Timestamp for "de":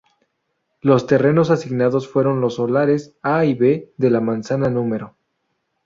3.97-4.09